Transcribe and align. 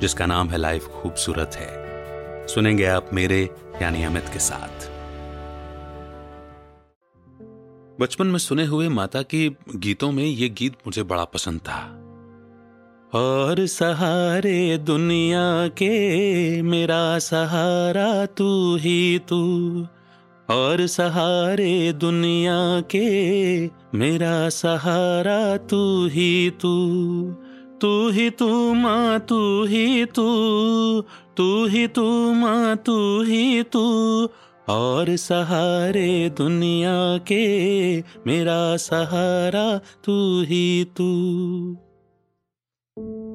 जिसका 0.00 0.26
नाम 0.26 0.48
है 0.48 0.58
लाइफ 0.58 0.86
खूबसूरत 0.86 1.50
है। 1.54 1.90
सुनेंगे 2.46 2.84
आप 2.84 3.10
मेरे, 3.12 3.50
यानी 3.82 4.02
अमित 4.02 4.24
के 4.32 4.38
साथ। 4.38 4.90
बचपन 8.00 8.26
में 8.26 8.38
सुने 8.38 8.64
हुए 8.64 8.88
माता 8.88 9.22
के 9.22 9.50
गीतों 9.76 10.12
में 10.12 10.24
ये 10.24 10.48
गीत 10.48 10.72
मुझे 10.86 11.02
बड़ा 11.02 11.24
पसंद 11.24 11.60
था। 11.60 11.96
और 13.14 13.66
सहारे 13.66 14.78
दुनिया 14.78 15.68
के, 15.68 16.62
मेरा 16.62 17.18
सहारा 17.18 18.26
तू 18.26 18.76
ही 18.76 19.18
तू। 19.18 19.86
और 20.50 20.86
सहारे 20.86 21.92
दुनिया 21.92 22.80
के, 22.80 23.66
मेरा 23.98 24.48
सहारा 24.48 25.56
तू 25.56 26.06
ही 26.06 26.50
तू। 26.50 26.70
तू 27.80 28.08
ही 28.10 28.30
तू, 28.30 28.74
माँ 28.74 29.20
तू 29.20 29.64
ही 29.64 30.04
तू 30.04 31.00
तू 31.36 31.66
ही 31.66 31.86
तू, 31.86 32.32
माँ 32.32 32.76
तू 32.76 33.22
ही 33.22 33.62
तू, 33.62 34.28
और 34.68 35.16
सहारे 35.16 36.30
दुनिया 36.30 37.18
के 37.18 38.00
मेरा 38.26 38.76
सहारा 38.76 39.78
तू 40.04 40.42
ही 40.42 40.84
तू। 40.84 41.06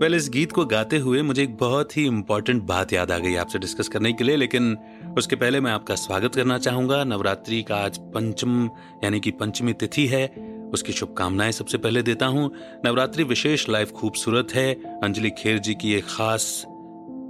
वेल 0.02 0.16
इस 0.16 0.30
गीत 0.30 0.52
को 0.52 0.66
गाते 0.66 0.98
हुए 0.98 1.22
मुझे 1.22 1.44
एक 1.44 1.56
बहुत 1.58 1.98
ही 1.98 2.06
इंपॉर्टेंट 2.06 2.64
बात 2.64 2.94
याद 2.94 3.12
आ 3.12 3.18
गई 3.18 3.36
आपसे 3.36 3.60
डिस्कस 3.60 3.88
करने 3.88 4.14
के 4.14 4.24
लिए, 4.24 4.36
लेकिन 4.36 4.78
उसके 5.18 5.36
पहले 5.36 5.60
मैं 5.60 5.72
आपका 5.72 5.96
स्वागत 5.96 6.36
करना 6.36 6.58
चाहूँगा। 6.58 7.04
नवरात्रि 7.04 7.62
का 7.64 7.76
आज 7.76 7.98
पंचम, 7.98 8.70
यानी 9.04 9.20
कि 9.20 9.32
पंचमी 9.32 9.74
तिथि 9.74 10.06
है। 10.08 10.55
उसकी 10.74 10.94
शुभकामनाएँ 10.94 11.52
सबसे 11.52 11.78
पहले 11.78 12.02
देता 12.02 12.26
हूँ। 12.26 12.52
नवरात्रि 12.86 13.24
विशेष 13.24 13.70
लाइफ 13.70 13.92
खूबसूरत 13.92 14.48
है। 14.56 14.74
अंजलि 14.74 15.30
खेर 15.30 15.60
जी 15.60 15.74
की 15.74 15.94
एक 15.94 16.06
खास 16.06 16.66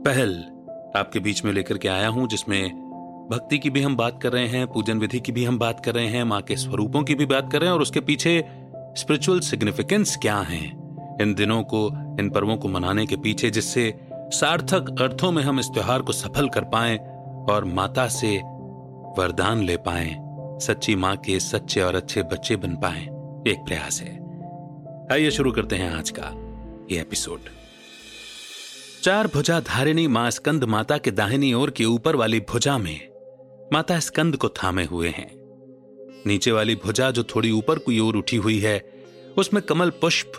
पहल 0.06 0.44
आपके 0.96 1.20
बीच 1.20 1.46
में 1.46 1.54
लेकर 1.54 1.78
के 1.78 1.88
आया 1.88 2.08
हूँ, 2.08 2.28
जिसमें 2.28 2.86
भक्ति 3.32 3.58
की 3.58 3.70
भी 3.70 3.82
हम 3.82 3.96
बात 3.96 4.22
कर 4.22 4.32
रहे 4.32 4.48
हैं, 4.48 4.68
पूजन 4.68 5.00
विधि 5.00 5.20
की 5.20 5.32
भी 5.32 5.46
हम 5.46 5.60
बात 5.60 5.86
कर 5.86 5.96
रहे 5.96 6.08
हैं, 6.08 6.24
माँ 6.24 6.42
के 6.42 6.56
स्वरूपों 6.56 7.04
की 7.04 7.16
भी 7.16 7.26
बात 7.26 7.52
कर 7.52 7.60
रहे 7.60 7.68
हैं, 7.70 7.74
और 7.76 7.82
उसके 7.82 8.00
पीछे 8.00 8.46
स्पिरिचुअल 8.76 9.40
सिग्निफिकेंस 9.40 10.18
क्या 10.22 10.38
है? 10.38 10.66
इन 11.22 11.34
दिनों 11.38 11.64
को, 11.64 11.88
इन 12.20 12.30
पर्वों 12.30 12.58
को 12.58 12.68
मनाने 12.68 13.06
के 13.06 13.16
पीछे, 13.16 13.50
जिससे 13.50 14.00
सार्थक 14.14 15.02
अर्थों 15.02 15.32
में 15.32 15.44
हम 15.44 15.60
इस 15.60 15.68
त्योहार 15.68 16.02
को 16.02 16.12
सफल 16.12 16.50
कर 16.50 16.64
पाए 16.64 16.98
और 17.50 17.66
माता 17.66 18.08
से 18.08 18.38
वरदान 19.18 19.64
ले 19.64 19.78
पाए, 19.78 20.16
सच्ची 20.66 20.96
माँ 20.96 21.16
के 21.16 21.40
सच्चे 21.40 21.82
और 21.82 21.96
अच्छे 21.96 22.24
बच्चे 22.24 22.56
बन 22.56 22.76
पाए। 22.76 23.15
एक 23.48 23.60
प्रयास 23.60 24.02
है। 24.02 24.14
आइए 25.12 25.32
शुरू 25.32 25.52
करते 25.52 25.76
हैं 25.76 25.92
आज 25.92 26.14
का 26.20 26.24
ये 26.92 27.02
एपिसोड। 27.02 27.40
चार 29.04 29.28
भुजा 29.28 29.60
धारिणी 29.60 30.08
माँ 30.08 30.32
स्कंद 30.32 30.64
माता 30.64 30.98
के 30.98 31.12
दाहिनी 31.12 31.54
ओर 31.54 31.72
की 31.72 31.86
ऊपर 31.86 32.16
वाली 32.16 32.40
भुजा 32.40 32.78
में 32.78 33.10
माता 33.74 34.00
स्कंद 34.00 34.38
को 34.38 34.50
थामे 34.50 34.86
हुए 34.86 35.10
हैं। 35.10 35.32
नीचे 36.28 36.52
वाली 36.52 36.76
भुजा 36.76 37.12
जो 37.12 37.24
थोड़ी 37.24 37.52
ऊपर 37.52 37.80
की 37.80 38.00
ओर 38.00 38.16
उठी 38.16 38.38
हुई 38.38 38.60
है, 38.60 39.04
उसमें 39.38 39.64
कमल 39.64 39.90
पुष्प, 39.90 40.32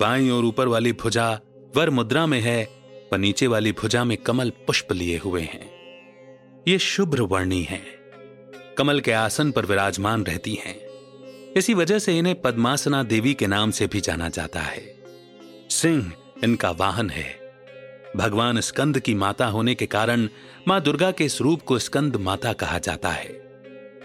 बाई 0.00 0.30
और 0.30 0.44
ऊपर 0.44 0.68
वाली 0.68 0.92
भुजा 0.92 1.40
वर 1.76 1.90
मुद्रा 1.90 2.26
में 2.26 2.40
है, 2.40 2.68
पर 3.10 3.18
नीचे 3.18 3.46
वाली 3.46 3.72
भुजा 3.72 4.04
में 4.04 4.16
कमल 4.16 4.50
पुष्प 4.50 4.92
लिए 4.92 5.18
हुए 5.18 5.42
हैं। 5.42 5.70
ये 6.68 6.78
शुभ्र 6.78 7.22
वर्णी 7.22 7.62
है। 7.62 7.82
कमल 8.78 9.00
के 9.00 9.12
आसन 9.12 9.50
पर 9.50 9.66
विराजमान 9.66 10.24
रहती 10.24 10.54
हैं। 10.54 10.87
इसी 11.56 11.74
वजह 11.74 11.98
से 11.98 12.18
इन्हें 12.18 12.42
पद्मासना 12.42 13.02
देवी 13.02 13.34
के 13.34 13.46
नाम 13.46 13.70
से 13.70 13.86
भी 13.86 14.00
जाना 14.00 14.28
जाता 14.28 14.60
है। 14.60 14.94
सिंह 15.70 16.12
इनका 16.44 16.70
वाहन 16.70 17.10
है। 17.10 17.54
भगवान 18.16 18.60
स्कंद 18.60 19.00
की 19.00 19.14
माता 19.14 19.46
होने 19.46 19.74
के 19.74 19.86
कारण 19.86 20.28
माँ 20.68 20.80
दुर्गा 20.80 21.10
के 21.10 21.28
स्वरूप 21.28 21.62
को 21.62 21.78
स्कंद 21.78 22.16
माता 22.16 22.52
कहा 22.52 22.78
जाता 22.78 23.08
है। 23.08 23.48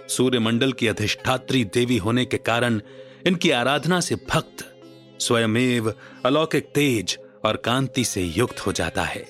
सूर्यमंडल 0.09 0.71
की 0.71 0.87
अधिष्ठात्री 0.87 1.63
देवी 1.63 1.97
होने 1.97 2.25
के 2.25 2.37
कारण 2.37 2.81
इनकी 3.27 3.51
आराधना 3.51 3.99
से 3.99 4.15
भक्त 4.15 4.75
स्वयमेव, 5.19 5.93
अलौकिक 6.25 6.63
तेज 6.63 7.17
और 7.45 7.57
कांति 7.57 8.05
से 8.05 8.21
युक्त 8.21 8.59
हो 8.59 8.71
जाता 8.71 9.03
है। 9.03 9.25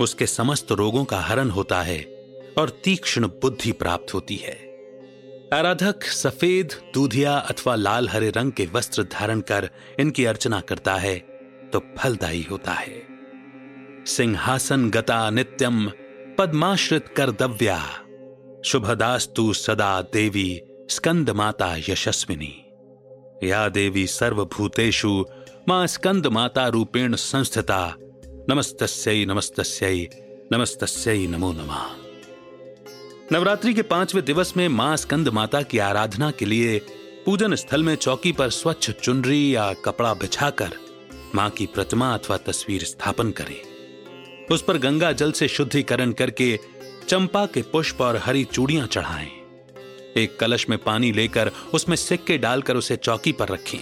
उसके 0.00 0.26
समस्त 0.26 0.72
रोगों 0.72 1.04
का 1.04 1.20
हरण 1.20 1.50
होता 1.50 1.82
है 1.82 2.00
और 2.58 2.80
तीक्ष्ण 2.84 3.26
बुद्धि 3.26 3.72
प्राप्त 3.72 4.14
होती 4.14 4.36
है। 4.36 4.63
आराधक 5.54 6.02
सफ़ेद, 6.02 6.68
दूधिया 6.94 7.36
अथवा 7.36 7.74
लाल 7.74 8.08
हरे 8.08 8.30
रंग 8.30 8.52
के 8.52 8.66
वस्त्र 8.66 9.02
धारण 9.02 9.40
कर 9.40 9.70
इनकी 10.00 10.24
अर्चना 10.24 10.60
करता 10.60 10.94
है 10.94 11.18
तो 11.72 11.82
फलदायी 11.98 12.42
होता 12.42 12.72
है। 12.72 13.02
सिंहासन 14.06 14.90
गता 14.90 15.30
नित्यम, 15.30 15.90
पद्माश्रित 16.38 17.08
कर 17.08 17.30
दव्या 17.30 17.82
शुभदास्तु 18.64 19.52
सदा 19.52 20.02
देवी 20.02 20.60
स्कंद 20.90 21.30
माता 21.30 21.76
यशस्विनी। 21.76 22.64
या 23.50 23.68
देवी 23.68 24.06
सर्वभूतेषु, 24.06 25.24
माँ 25.68 25.86
स्कंद 25.86 26.26
माता 26.26 26.68
रूपेण 26.68 27.14
संस्थिता। 27.14 27.94
नमस्तस्यै 28.50 29.24
नमस्तस्यै 29.24 30.08
नमस्तस्यै, 30.52 31.26
नमो 31.26 31.52
नमः। 31.52 32.03
नवरात्रि 33.32 33.72
के 33.74 33.82
पाँचवें 33.82 34.24
दिवस 34.24 34.52
में 34.56 34.68
माँ 34.68 34.96
स्कंद 34.96 35.28
माता 35.28 35.60
की 35.62 35.78
आराधना 35.78 36.30
के 36.30 36.44
लिए 36.44 36.78
पूजन 37.24 37.54
स्थल 37.54 37.82
में 37.82 37.94
चौकी 37.94 38.32
पर 38.32 38.50
स्वच्छ 38.50 38.90
चुनरी 38.90 39.54
या 39.54 39.72
कपड़ा 39.84 40.12
बिछाकर 40.14 40.72
माँ 41.34 41.48
की 41.50 41.66
प्रतिमा 41.66 42.12
अथवा 42.14 42.36
तस्वीर 42.36 42.84
स्थापन 42.84 43.30
करें। 43.30 43.56
उस 44.50 44.62
पर 44.62 44.78
गंगा 44.78 45.12
जल 45.12 45.32
से 45.32 45.48
शुद्धिकरण 45.48 46.12
करके 46.12 46.58
चंपा 47.08 47.46
के 47.46 47.62
पुष्प 47.62 48.00
और 48.00 48.16
हरी 48.16 48.44
चूड़ियाँ 48.44 48.86
चढ़ाएँ। 48.86 49.30
एक 50.16 50.38
कलश 50.40 50.68
में 50.68 50.78
पानी 50.78 51.12
लेकर 51.12 51.50
उसमें 51.74 51.96
सिक्के 51.96 52.38
डालकर 52.38 52.76
उसे 52.76 52.96
चौकी 52.96 53.32
पर 53.32 53.48
रखें। 53.48 53.78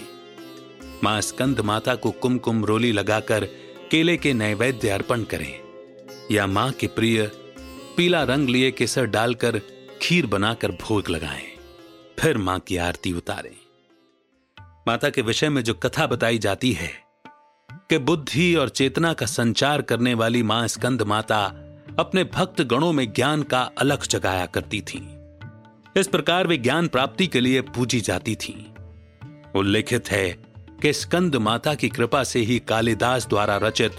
माँ 1.04 1.20
स्कंद 1.20 1.60
माता 1.60 1.94
को 1.94 2.10
कुमकुम 2.10 2.64
रोली 2.64 2.92
लगाकर 2.92 3.44
केले 3.90 4.16
के 4.16 4.32
नैवेद्य 4.32 4.88
अर्पण 4.88 5.24
करें 5.24 5.54
या 6.30 6.46
माँ 6.46 6.70
के 6.70 6.86
प्रिय 6.86 7.30
पीला 7.96 8.22
रंग 8.22 8.48
लिए 8.48 8.70
केसर 8.70 9.06
डालकर 9.06 9.60
खीर 10.02 10.26
बनाकर 10.26 10.70
भोग 10.72 11.08
लगाएँ, 11.08 11.46
फिर 12.18 12.38
माँ 12.38 12.58
की 12.58 12.76
आरती 12.76 13.12
उतारें। 13.12 13.56
माता 14.88 15.10
के 15.10 15.22
विषय 15.22 15.48
में 15.48 15.62
जो 15.64 15.74
कथा 15.74 16.06
बताई 16.06 16.38
जाती 16.38 16.72
है, 16.72 16.90
कि 17.68 17.98
बुद्धि 17.98 18.54
और 18.54 18.68
चेतना 18.68 19.12
का 19.12 19.26
संचार 19.26 19.82
करने 19.82 20.14
वाली 20.14 20.42
माँ 20.42 20.66
स्कंद 20.66 21.02
माता 21.02 21.44
अपने 21.98 22.24
भक्त 22.24 22.60
गणों 22.62 22.92
में 22.92 23.12
ज्ञान 23.12 23.42
का 23.42 23.62
अलख 23.78 24.06
जगाया 24.06 24.46
करती 24.46 24.80
थी। 24.80 24.98
इस 25.96 26.08
प्रकार 26.08 26.46
वे 26.46 26.56
ज्ञान 26.56 26.88
प्राप्ति 26.88 27.26
के 27.26 27.40
लिए 27.40 27.60
पूजी 27.60 28.00
जाती 28.00 28.34
थी। 28.36 28.54
उल्लेखित 29.54 30.10
है 30.10 30.28
कि 30.82 30.92
स्कंद 30.92 31.36
माता 31.36 31.74
की 31.74 31.88
कृपा 31.88 32.24
से 32.24 32.40
ही 32.40 32.58
कालिदास 32.58 33.26
द्वारा 33.28 33.56
रचित 33.56 33.96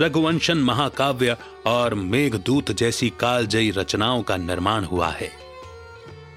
रघुवंशन 0.00 0.58
महाकाव्य 0.58 1.36
और 1.66 1.94
मेघदूत 1.94 2.70
जैसी 2.72 3.10
कालजयी 3.10 3.70
रचनाओं 3.70 4.22
का 4.22 4.36
निर्माण 4.36 4.84
हुआ 4.84 5.08
है। 5.10 5.30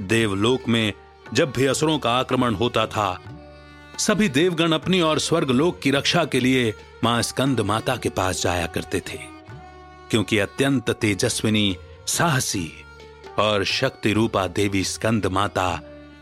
देवलोक 0.02 0.68
में 0.68 0.94
जब 1.34 1.52
भी 1.52 1.66
असुरों 1.66 1.98
का 2.00 2.12
आक्रमण 2.12 2.56
होता 2.56 2.86
था, 2.88 3.20
सभी 3.98 4.30
देवगण 4.30 4.72
अपनी 4.72 5.02
और 5.02 5.20
स्वर्गलोक 5.20 5.80
की 5.80 5.92
रक्षा 5.92 6.24
के 6.26 6.40
लिए 6.40 6.74
माँ 7.04 7.22
स्कंद 7.22 7.62
माता 7.62 7.96
के 7.96 8.10
पास 8.10 8.42
जाया 8.44 8.68
करते 8.68 9.00
थे, 9.00 9.20
क्योंकि 10.10 10.38
अत्यंत 10.38 10.90
तेजस्विनी, 10.92 11.76
साहसी 12.08 12.72
और 13.40 13.64
शक्ति 13.64 14.14
रूपा 14.14 14.46
देवी 14.48 14.84
स्कंद 14.84 15.26
माता 15.26 15.70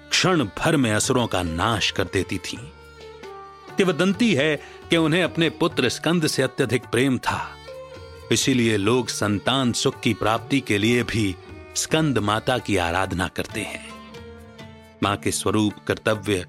क्षण 0.09 0.43
भर 0.57 0.77
में 0.77 0.91
असुरों 0.91 1.27
का 1.27 1.43
नाश 1.43 1.91
कर 1.91 2.03
देती 2.03 2.37
थी। 2.37 2.59
किवदंती 3.77 4.33
है 4.33 4.55
कि 4.89 4.97
उन्हें 4.97 5.23
अपने 5.23 5.49
पुत्र 5.49 5.89
स्कंद 5.89 6.27
से 6.27 6.43
अत्यधिक 6.43 6.83
प्रेम 6.83 7.17
था। 7.17 7.49
इसीलिए 8.31 8.77
लोग 8.77 9.07
संतान 9.07 9.73
सुख 9.73 9.99
की 9.99 10.13
प्राप्ति 10.13 10.59
के 10.59 10.77
लिए 10.77 11.03
भी 11.03 11.35
स्कंद 11.75 12.17
माता 12.17 12.57
की 12.57 12.77
आराधना 12.77 13.27
करते 13.27 13.61
हैं। 13.61 13.89
माँ 15.03 15.17
के 15.17 15.31
स्वरूप, 15.31 15.73
कर्तव्य 15.87 16.45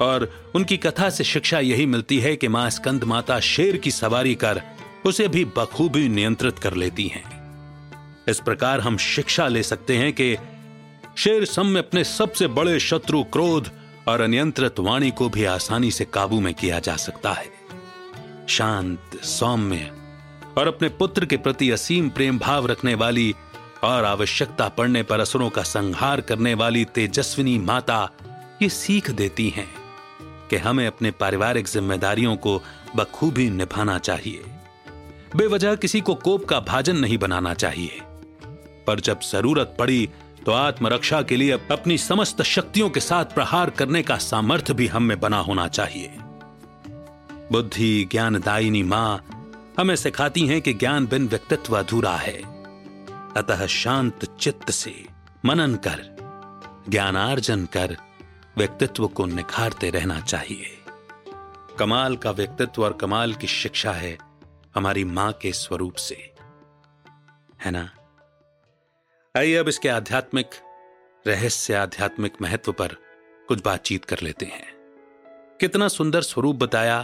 और 0.00 0.52
उनकी 0.54 0.76
कथा 0.76 1.10
से 1.10 1.24
शिक्षा 1.24 1.60
यही 1.60 1.86
मिलती 1.86 2.18
है 2.20 2.36
कि 2.36 2.48
माँ 2.48 2.70
स्कंद 2.70 3.04
माता 3.04 3.40
शेर 3.40 3.76
की 3.76 3.90
सवारी 3.90 4.34
कर 4.34 4.62
उसे 5.06 5.28
भी 5.28 5.44
बखूबी 5.44 6.08
नियंत्रित 6.08 6.58
कर 6.58 6.74
लेती 6.74 7.06
हैं। 7.06 7.24
इस 8.28 8.40
प्रकार 8.40 8.80
हम 8.80 8.96
शिक्षा 8.96 9.48
ले 9.48 9.62
सकते 9.62 9.96
हैं 9.96 10.12
कि 10.12 10.36
शेर 11.16 11.44
सम 11.44 11.66
में 11.66 11.80
अपने 11.80 12.04
सबसे 12.04 12.46
बड़े 12.46 12.80
शत्रु 12.80 13.22
क्रोध 13.22 13.70
और 14.08 14.20
अनियंत्रित 14.20 14.78
वाणी 14.78 15.10
को 15.10 15.28
भी 15.28 15.44
आसानी 15.44 15.90
से 15.90 16.04
काबू 16.04 16.40
में 16.40 16.54
किया 16.54 16.78
जा 16.78 16.96
सकता 16.96 17.32
है। 17.32 17.48
शांत, 18.48 19.00
सौम्य 19.22 19.92
और 20.58 20.68
अपने 20.68 20.88
पुत्र 20.88 21.26
के 21.26 21.36
प्रति 21.36 21.70
असीम 21.70 22.08
प्रेम 22.08 22.38
भाव 22.38 22.66
रखने 22.66 22.94
वाली 22.94 23.34
और 23.84 24.04
आवश्यकता 24.04 24.68
पड़ने 24.68 25.02
पर 25.02 25.20
असुरों 25.20 25.50
का 25.50 25.62
संहार 25.62 26.20
करने 26.20 26.54
वाली 26.54 26.84
तेजस्विनी 26.84 27.58
माता 27.58 28.10
ये 28.62 28.68
सीख 28.68 29.10
देती 29.10 29.48
हैं 29.48 29.68
कि 30.50 30.56
हमें 30.56 30.86
अपने 30.86 31.10
पारिवारिक 31.10 31.66
जिम्मेदारियों 31.66 32.36
को 32.36 32.62
बखूबी 32.96 33.50
निभाना 33.50 33.98
चाहिए। 33.98 34.44
बेवजह 35.36 35.74
किसी 35.74 36.00
को 36.00 36.14
कोप 36.14 36.44
का 36.44 36.60
भाजन 36.60 36.96
नहीं 36.96 37.18
बनाना 37.18 37.54
चाहिए। 37.54 38.00
पर 38.86 39.00
जब 39.00 39.20
ज़रूरत 39.20 39.76
पड़ी 39.78 40.08
तो 40.46 40.52
आत्मरक्षा 40.52 41.22
के 41.22 41.36
लिए 41.36 41.50
अपनी 41.52 41.98
समस्त 41.98 42.42
शक्तियों 42.42 42.90
के 42.90 43.00
साथ 43.00 43.24
प्रहार 43.24 43.70
करने 43.70 44.02
का 44.02 44.16
सामर्थ्य 44.16 44.74
भी 44.74 44.86
हम 44.86 45.02
में 45.02 45.20
बना 45.20 45.38
होना 45.38 45.68
चाहिए। 45.68 46.12
बुद्धि, 47.52 48.08
ज्ञानदायिनी 48.10 48.82
माँ 48.82 49.24
हमें 49.78 49.96
सिखाती 49.96 50.46
हैं 50.46 50.62
कि 50.62 50.72
ज्ञान 50.72 51.06
बिन 51.06 51.28
व्यक्तित्व 51.28 51.78
अधूरा 51.78 52.16
है। 52.16 52.42
अतः 53.36 53.66
शांत 53.66 54.36
चित्त 54.40 54.70
से 54.70 55.06
मनन 55.44 55.74
कर, 55.74 56.16
ज्ञानार्जन 56.88 57.66
कर, 57.66 57.96
व्यक्तित्व 58.56 59.08
को 59.08 59.26
निखारते 59.26 59.90
रहना 59.90 60.20
चाहिए। 60.20 60.78
कमाल 61.78 62.16
का 62.16 62.30
व्यक्तित्व 62.30 62.84
और 62.84 62.92
कमाल 62.92 63.34
की 63.34 63.46
शिक्षा 63.46 63.92
है 63.92 64.18
हमारी 64.74 65.04
माँ 65.04 65.32
के 65.32 65.52
स्वरूप 65.52 65.94
से। 65.94 66.34
है 67.64 67.70
ना? 67.70 67.90
आइए 69.36 69.54
अब 69.54 69.68
इसके 69.68 69.88
आध्यात्मिक, 69.88 70.46
रहस्य 71.26 71.74
आध्यात्मिक 71.74 72.32
महत्व 72.42 72.72
पर 72.72 72.88
कुछ 73.48 73.62
बातचीत 73.64 74.04
कर 74.04 74.16
लेते 74.22 74.46
हैं। 74.46 74.64
कितना 75.60 75.88
सुंदर 75.88 76.20
स्वरूप 76.20 76.56
बताया। 76.56 77.02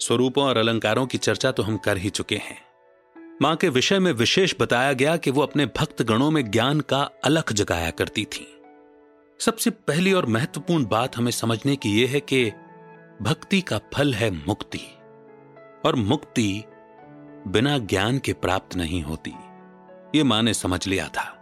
स्वरूपों 0.00 0.44
और 0.44 0.56
अलंकारों 0.56 1.06
की 1.06 1.18
चर्चा 1.18 1.52
तो 1.52 1.62
हम 1.62 1.76
कर 1.76 1.96
ही 1.96 2.10
चुके 2.10 2.36
हैं। 2.36 2.58
माँ 3.42 3.56
के 3.56 3.68
विषय 3.68 3.98
में 3.98 4.12
विशेष 4.12 4.54
बताया 4.60 4.92
गया 4.92 5.16
कि 5.16 5.30
वो 5.30 5.42
अपने 5.42 5.66
भक्त 5.66 6.02
गणों 6.02 6.30
में 6.30 6.50
ज्ञान 6.50 6.80
का 6.80 7.10
अलख 7.24 7.52
जगाया 7.52 7.90
करती 7.90 8.24
थी। 8.24 8.60
सबसे 9.40 9.70
पहली 9.70 10.12
और 10.12 10.26
महत्वपूर्ण 10.26 10.86
बात 10.86 11.16
हमें 11.16 11.32
समझने 11.32 11.76
की 11.76 12.02
यह 12.02 12.10
है 12.10 12.20
कि 12.20 12.52
भक्ति 13.22 13.60
का 13.60 13.80
फल 13.94 14.14
है 14.14 14.30
मुक्ति, 14.30 14.98
और 15.86 15.94
मुक्ति 15.94 16.64
बिना 17.48 17.78
ज्ञान 17.78 18.18
के 18.18 18.32
प्राप्त 18.32 18.76
नहीं 18.76 19.02
होती। 19.02 19.34
ये 20.14 20.22
माँ 20.22 20.42
ने 20.42 20.54
समझ 20.54 20.86
लिया 20.86 21.08
था। 21.08 21.38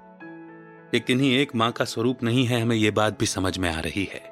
लेकिन 0.95 1.21
ही 1.21 1.35
एक 1.37 1.57
माँ 1.57 1.73
का 1.73 1.85
स्वरूप 1.85 2.23
नहीं 2.23 2.47
है, 2.47 2.61
हमें 2.61 2.77
यह 2.77 2.91
बात 2.91 3.21
भी 3.21 3.27
समझ 3.27 3.59
में 3.59 3.73
आ 3.73 3.81
रही 3.81 4.05
है। 4.05 4.31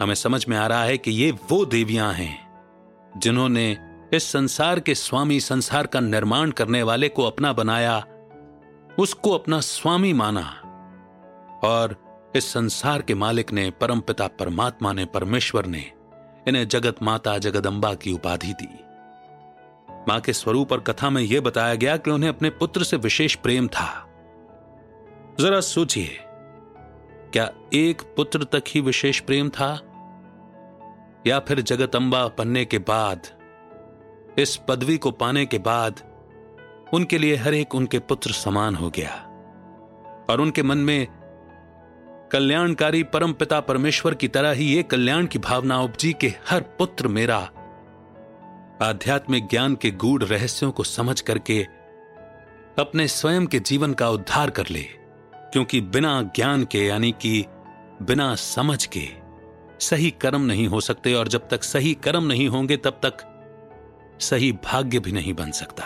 हमें 0.00 0.14
समझ 0.14 0.48
में 0.48 0.56
आ 0.56 0.66
रहा 0.66 0.84
है 0.84 0.98
कि 0.98 1.10
ये 1.10 1.30
वो 1.30 1.64
देवियाँ 1.64 2.12
हैं, 2.12 2.48
जिन्होंने 3.16 3.78
इस 4.14 4.24
संसार 4.24 4.80
के 4.80 4.94
स्वामी 4.94 5.40
संसार 5.40 5.86
का 5.86 6.00
निर्माण 6.00 6.50
करने 6.50 6.82
वाले 6.82 7.08
को 7.08 7.22
अपना 7.22 7.52
बनाया, 7.52 8.04
उसको 8.98 9.30
अपना 9.30 9.60
स्वामी 9.60 10.12
माना, 10.12 10.60
और 11.64 12.08
इस 12.36 12.52
संसार 12.52 13.02
के 13.02 13.14
मालिक 13.14 13.52
ने, 13.52 13.70
परमपिता 13.70 14.26
परमात्मा 14.26 14.92
ने, 14.92 15.04
परमेश्वर 15.04 15.66
ने, 15.66 15.92
इन्हें 16.48 16.68
जगत 16.68 17.02
माता 17.02 17.38
जगदम्बा 17.38 17.94
की 17.94 18.12
उपाधि 18.12 18.52
दी। 18.52 18.87
माँ 20.08 20.20
के 20.20 20.32
स्वरूप 20.32 20.72
और 20.72 20.80
कथा 20.80 21.10
में 21.10 21.22
यह 21.22 21.40
बताया 21.40 21.74
गया 21.74 21.96
कि 21.96 22.10
उन्हें 22.10 22.30
अपने 22.30 22.50
पुत्र 22.50 22.82
से 22.82 22.96
विशेष 22.96 23.34
प्रेम 23.34 23.68
था। 23.68 24.04
जरा 25.40 25.60
सोचिए, 25.60 26.18
क्या 27.32 27.50
एक 27.72 28.02
पुत्र 28.02 28.44
तक 28.44 28.64
ही 28.68 28.80
विशेष 28.80 29.20
प्रेम 29.20 29.48
था? 29.48 29.80
या 31.26 31.38
फिर 31.38 31.60
जगतंबा 31.60 32.28
बनने 32.28 32.64
के 32.64 32.78
बाद, 32.78 33.26
इस 34.38 34.56
पदवी 34.56 34.98
को 34.98 35.10
पाने 35.10 35.46
के 35.46 35.58
बाद, 35.58 36.00
उनके 36.94 37.18
लिए 37.18 37.36
हर 37.36 37.54
एक 37.54 37.74
उनके 37.74 37.98
पुत्र 37.98 38.30
समान 38.30 38.74
हो 38.74 38.90
गया। 38.90 39.14
और 40.30 40.40
उनके 40.40 40.62
मन 40.62 40.78
में 40.78 41.06
कल्याणकारी 42.32 43.02
परम 43.02 43.32
पिता 43.32 43.60
परमेश्वर 43.60 44.14
की 44.14 44.28
तरह 44.28 44.50
ही 44.50 44.64
ये 44.64 44.82
कल्याण 44.82 45.26
की 45.26 45.38
भावना 45.38 45.80
उपजी 45.80 46.12
के 46.12 46.34
हर 46.48 46.60
पुत्र 46.60 47.08
मेरा 47.08 47.50
आध्यात्मिक 48.82 49.48
ज्ञान 49.48 49.74
के 49.74 49.90
गूढ़ 49.90 50.22
रहस्यों 50.22 50.70
को 50.70 50.84
समझ 50.84 51.20
करके 51.20 51.66
अपने 52.78 53.08
स्वयं 53.08 53.46
के 53.46 53.60
जीवन 53.60 53.94
का 53.94 54.10
उद्धार 54.10 54.50
कर 54.50 54.66
ले, 54.70 54.82
क्योंकि 55.34 55.80
बिना 55.80 56.22
ज्ञान 56.22 56.64
के, 56.64 56.86
यानी 56.86 57.12
कि 57.12 57.44
बिना 58.02 58.34
समझ 58.34 58.86
के, 58.86 59.08
सही 59.80 60.10
कर्म 60.10 60.40
नहीं 60.40 60.66
हो 60.66 60.80
सकते, 60.80 61.14
और 61.14 61.28
जब 61.28 61.48
तक 61.48 61.62
सही 61.62 61.94
कर्म 61.94 62.24
नहीं 62.24 62.48
होंगे, 62.48 62.76
तब 62.76 63.00
तक 63.04 63.16
सही 64.20 64.52
भाग्य 64.52 65.00
भी 65.00 65.12
नहीं 65.12 65.34
बन 65.34 65.50
सकता। 65.50 65.84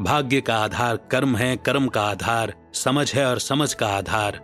भाग्य 0.00 0.40
का 0.40 0.56
आधार 0.56 0.96
कर्म 0.96 1.36
है, 1.36 1.56
कर्म 1.56 1.88
का 1.88 2.02
आधार 2.02 2.54
समझ 2.74 3.14
है, 3.14 3.26
और 3.26 3.38
समझ 3.38 3.74
का 3.74 3.86
आधार 3.86 4.40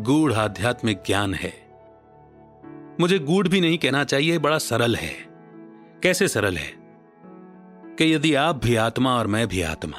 गूढ़ 0.00 0.32
आध्यात्मिक 0.32 1.02
ज्ञान 1.06 1.34
है। 1.34 1.68
मुझे 3.00 3.18
गूढ़ 3.18 3.48
भी 3.48 3.60
नहीं 3.60 3.78
कहना 3.78 4.04
चाहिए, 4.04 4.38
बड़ा 4.38 4.58
सरल 4.58 4.96
है। 4.96 5.35
कैसे 6.06 6.28
सरल 6.28 6.56
है 6.56 6.72
कि 7.98 8.14
यदि 8.14 8.34
आप 8.34 8.56
भी 8.56 8.76
आत्मा 8.76 9.18
और 9.18 9.26
मैं 9.26 9.48
भी 9.48 9.62
आत्मा, 9.62 9.96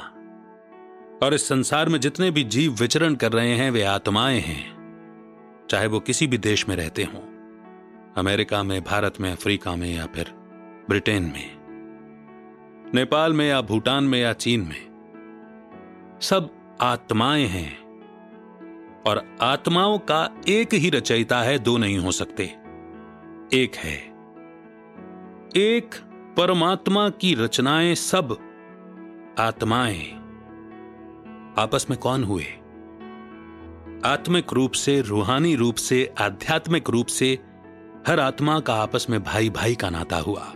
और 1.26 1.34
इस 1.34 1.48
संसार 1.48 1.88
में 1.88 2.00
जितने 2.00 2.30
भी 2.30 2.44
जीव 2.44 2.72
विचरण 2.72 3.14
कर 3.14 3.32
रहे 3.32 3.54
हैं, 3.54 3.70
वे 3.70 3.82
आत्माएँ 3.82 4.40
हैं, 4.40 5.66
चाहे 5.70 5.86
वो 5.86 6.00
किसी 6.00 6.26
भी 6.26 6.38
देश 6.38 6.68
में 6.68 6.76
रहते 6.76 7.02
हों, 7.02 7.20
अमेरिका 8.16 8.62
में, 8.62 8.84
भारत 8.84 9.20
में, 9.20 9.32
अफ्रीका 9.32 9.76
में, 9.76 9.96
या 9.96 10.06
फिर 10.06 10.30
ब्रिटेन 10.88 11.22
में, 11.22 11.56
नेपाल 12.94 13.32
में, 13.32 13.48
या 13.48 13.60
भूटान 13.60 14.04
में, 14.04 14.20
या 14.20 14.32
चीन 14.32 14.60
में, 14.60 16.18
सब 16.22 16.50
आत्माएँ 16.80 17.46
हैं, 17.46 17.78
और 19.02 19.38
आत्माओं 19.40 19.98
का 19.98 20.30
एक 20.48 20.74
ही 20.74 20.90
रचयिता 20.90 21.40
है, 21.40 21.58
दो 21.58 21.78
नहीं 21.78 21.98
हो 21.98 22.12
सकते, 22.12 22.44
एक 23.52 23.76
है 23.76 24.17
एक 25.56 25.94
परमात्मा 26.36 27.08
की 27.10 27.34
रचनाएँ 27.34 27.94
सब 27.94 28.32
आत्माएँ। 29.38 30.10
आपस 31.58 31.86
में 31.90 31.98
कौन 31.98 32.24
हुए? 32.24 32.44
आत्मिक 34.04 34.52
रूप 34.52 34.72
से, 34.72 35.00
रूहानी 35.00 35.54
रूप 35.54 35.74
से, 35.74 36.14
आध्यात्मिक 36.20 36.90
रूप 36.90 37.06
से 37.06 37.38
हर 38.08 38.20
आत्मा 38.20 38.58
का 38.60 38.74
आपस 38.74 39.06
में 39.10 39.22
भाई 39.22 39.50
भाई 39.50 39.74
का 39.74 39.90
नाता 39.90 40.16
हुआ। 40.16 40.52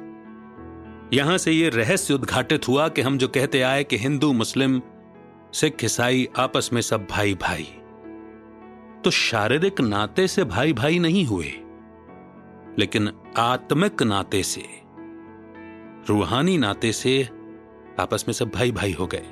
यहाँ 1.13 1.39
से 1.39 1.53
यह 1.53 1.71
रहस्य 1.75 2.15
उद्घाटित 2.15 2.69
हुआ 2.69 2.89
कि 2.89 3.01
हम 3.01 3.19
जो 3.19 3.29
कहते 3.29 3.63
आए 3.63 3.85
कि 3.85 3.97
हिंदू, 3.97 4.33
मुस्लिम, 4.33 4.81
सिख, 5.53 5.85
ईसाई 5.85 6.29
आपस 6.39 6.71
में 6.73 6.81
सब 6.81 7.07
भाई 7.11 7.35
भाई 7.35 7.69
तो 9.05 9.11
शारीरिक 9.11 9.81
नाते 9.81 10.29
से 10.29 10.45
भाई 10.45 10.73
भाई 10.73 10.99
नहीं 10.99 11.25
हुए, 11.27 11.53
लेकिन 12.79 13.11
आत्मिक 13.39 14.03
नाते 14.03 14.43
से। 14.43 14.82
रूहानी 16.09 16.59
नाते 16.59 16.93
से 16.93 17.29
आपस 18.01 18.25
में 18.29 18.33
सब 18.33 18.49
भाई 18.49 18.73
भाई 18.73 18.93
हो 18.93 19.07
गए। 19.07 19.27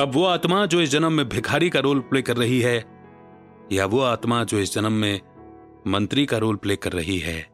अब 0.00 0.10
वो 0.14 0.24
आत्मा 0.24 0.66
जो 0.66 0.80
इस 0.80 0.90
जन्म 0.90 1.12
में 1.12 1.28
भिखारी 1.28 1.70
का 1.70 1.80
रोल 1.80 2.00
प्ले 2.00 2.22
कर 2.22 2.36
रही 2.36 2.60
है, 2.60 2.84
या 3.72 3.86
वो 3.86 4.00
आत्मा 4.00 4.44
जो 4.44 4.58
इस 4.58 4.74
जन्म 4.74 4.92
में 4.92 5.20
मंत्री 5.86 6.26
का 6.26 6.38
रोल 6.38 6.56
प्ले 6.56 6.76
कर 6.76 6.92
रही 6.92 7.18
है, 7.18 7.46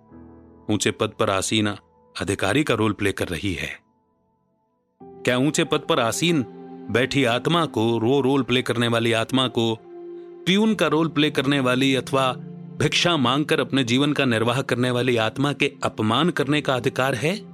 ऊँचे 0.70 0.90
पद 0.90 1.11
पर 1.11 1.30
आसीन 1.30 1.68
अधिकारी 2.20 2.64
का 2.64 2.75
रोल 2.75 2.92
प्ले 2.92 3.12
कर 3.12 3.28
रही 3.28 3.54
है। 3.54 3.68
क्या 5.00 5.38
ऊँचे 5.38 5.64
पद 5.64 5.80
पर 5.88 6.00
आसीन 6.00 6.44
बैठी 6.90 7.25
आत्मा 7.25 7.66
को 7.66 7.99
रो 7.99 8.20
रोल 8.20 8.42
प्ले 8.42 8.62
करने 8.62 8.88
वाली 8.88 9.12
आत्मा 9.12 9.49
को, 9.49 9.75
प्यून 10.47 10.75
का 10.75 10.87
रोल 10.87 11.09
प्ले 11.09 11.30
करने 11.30 11.61
वाली 11.61 11.94
अथवा 11.94 12.32
भिक्षा 12.78 13.16
मांगकर 13.16 13.61
अपने 13.61 13.85
जीवन 13.85 14.12
का 14.12 14.25
निर्वाह 14.25 14.62
करने 14.62 14.90
वाली 14.90 15.16
आत्मा 15.16 15.52
के 15.52 15.73
अपमान 15.82 16.30
करने 16.30 16.61
का 16.61 16.75
अधिकार 16.75 17.14
है? 17.14 17.50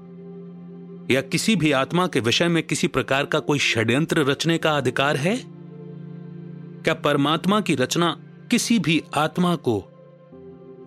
या 1.10 1.20
किसी 1.20 1.56
भी 1.56 1.72
आत्मा 1.72 2.06
के 2.06 2.20
विषय 2.20 2.48
में 2.48 2.62
किसी 2.62 2.86
प्रकार 2.86 3.26
का 3.26 3.38
कोई 3.38 3.58
षड्यंत्र 3.58 4.24
रचने 4.24 4.58
का 4.58 4.76
अधिकार 4.76 5.16
है? 5.16 5.36
क्या 6.82 6.94
परमात्मा 6.94 7.60
की 7.60 7.74
रचना 7.74 8.20
किसी 8.50 8.78
भी 8.78 9.02
आत्मा 9.14 9.56
को 9.56 9.84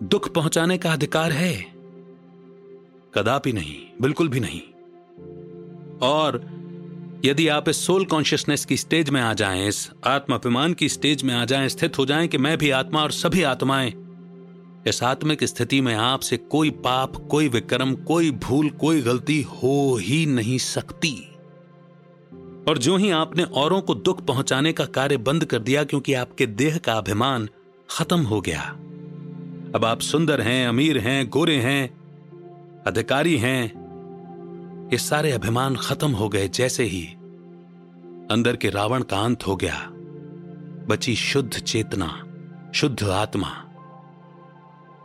दुख 0.02 0.34
पहुँचाने 0.34 0.78
का 0.78 0.92
अधिकार 0.92 1.32
है? 1.32 1.66
कदापि 3.14 3.52
नहीं, 3.52 3.76
बिल्कुल 4.02 4.28
भी 4.28 4.40
नहीं। 4.40 4.60
और 6.02 6.60
यदि 7.24 7.48
आप 7.48 7.68
इस 7.68 7.86
सोल 7.86 8.04
कॉन्शियसनेस 8.04 8.64
की 8.64 8.76
स्टेज 8.76 9.10
में 9.10 9.20
आ 9.20 9.34
जाएँ, 9.34 9.68
इस 9.68 9.90
आत्माभिमान 10.06 10.74
की 10.74 10.88
स्टेज 10.88 11.22
में 11.22 11.34
आ 11.34 11.44
जाएँ, 11.44 11.68
स्थित 11.68 11.98
हो 11.98 12.06
जाएँ 12.06 12.28
कि 12.28 12.38
मैं 12.38 12.58
भी 12.58 12.70
आत्मा 12.70 13.02
और 13.02 13.10
सभी 13.10 13.42
आत्माएँ 13.42 14.09
इस 14.86 15.02
आत्मिक 15.02 15.44
स्थिति 15.44 15.80
में 15.80 15.94
आपसे 15.94 16.36
कोई 16.36 16.70
पाप, 16.70 17.16
कोई 17.16 17.48
विक्रम, 17.48 17.94
कोई 17.94 18.30
भूल, 18.30 18.70
कोई 18.70 19.00
गलती 19.00 19.42
हो 19.42 19.98
ही 20.00 20.26
नहीं 20.26 20.58
सकती। 20.58 21.34
और 22.68 22.78
जो 22.78 22.96
ही 22.96 23.10
आपने 23.10 23.42
औरों 23.42 23.80
को 23.80 23.94
दुख 23.94 24.26
पहुँचाने 24.26 24.72
का 24.72 24.84
कार्य 24.84 25.16
बंद 25.16 25.44
कर 25.44 25.58
दिया 25.58 25.84
क्योंकि 25.84 26.14
आपके 26.14 26.46
देह 26.46 26.78
का 26.78 26.92
अभिमान 26.92 27.48
खत्म 27.90 28.20
हो 28.20 28.40
गया। 28.40 28.62
अब 29.74 29.84
आप 29.84 30.00
सुंदर 30.00 30.40
हैं, 30.40 30.68
अमीर 30.68 30.98
हैं, 30.98 31.28
गोरे 31.28 31.56
हैं, 31.56 32.00
अधिकारी 32.86 33.36
हैं, 33.36 33.80
ये 34.92 34.98
सारे 34.98 35.32
अभिमान 35.32 35.76
खत्म 35.76 36.10
हो 36.10 36.28
गए 36.28 36.48
जैसे 36.48 36.84
ही 36.84 37.06
अंदर 38.30 38.56
के 38.56 38.70
रावण 38.70 39.02
का 39.02 39.20
अंत 39.20 39.46
हो 39.46 39.56
गया। 39.56 39.88
बची 40.88 41.16
शुद्ध 41.16 41.52
चेतना, 41.52 42.26
शुद्ध 42.74 43.04
आत्मा। 43.04 43.66